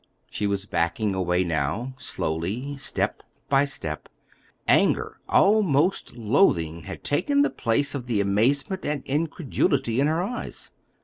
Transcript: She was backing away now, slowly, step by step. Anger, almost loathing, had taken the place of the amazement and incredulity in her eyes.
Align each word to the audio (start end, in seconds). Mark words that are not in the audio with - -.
She 0.31 0.47
was 0.47 0.65
backing 0.65 1.13
away 1.13 1.43
now, 1.43 1.93
slowly, 1.99 2.75
step 2.77 3.21
by 3.49 3.65
step. 3.65 4.09
Anger, 4.67 5.19
almost 5.29 6.13
loathing, 6.15 6.85
had 6.85 7.03
taken 7.03 7.43
the 7.43 7.51
place 7.51 7.93
of 7.93 8.07
the 8.07 8.19
amazement 8.19 8.83
and 8.83 9.03
incredulity 9.05 9.99
in 9.99 10.07
her 10.07 10.23
eyes. 10.23 10.71